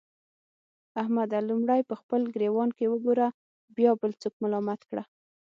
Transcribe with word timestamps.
احمده! 1.01 1.37
لومړی 1.49 1.81
په 1.89 1.95
خپل 2.01 2.21
ګرېوان 2.35 2.69
کې 2.77 2.85
وګوره؛ 2.91 3.27
بيا 3.75 3.91
بل 4.01 4.11
څوک 4.21 4.33
ملامت 4.43 4.81
کړه. 4.89 5.03